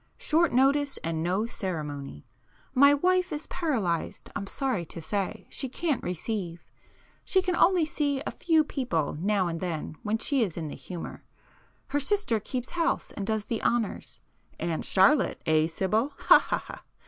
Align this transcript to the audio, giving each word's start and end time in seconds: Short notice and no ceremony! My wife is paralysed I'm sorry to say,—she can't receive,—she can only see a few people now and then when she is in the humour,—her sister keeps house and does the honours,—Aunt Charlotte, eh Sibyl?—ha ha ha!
Short 0.17 0.51
notice 0.51 0.97
and 1.03 1.21
no 1.21 1.45
ceremony! 1.45 2.25
My 2.73 2.91
wife 2.91 3.31
is 3.31 3.45
paralysed 3.45 4.31
I'm 4.35 4.47
sorry 4.47 4.83
to 4.83 4.99
say,—she 4.99 5.69
can't 5.69 6.01
receive,—she 6.01 7.41
can 7.43 7.55
only 7.55 7.85
see 7.85 8.19
a 8.25 8.31
few 8.31 8.63
people 8.63 9.15
now 9.19 9.47
and 9.47 9.59
then 9.61 9.95
when 10.01 10.17
she 10.17 10.41
is 10.41 10.57
in 10.57 10.69
the 10.69 10.75
humour,—her 10.75 11.99
sister 11.99 12.39
keeps 12.39 12.71
house 12.71 13.11
and 13.11 13.27
does 13.27 13.45
the 13.45 13.61
honours,—Aunt 13.61 14.85
Charlotte, 14.85 15.39
eh 15.45 15.67
Sibyl?—ha 15.67 16.39
ha 16.39 16.57
ha! 16.57 16.83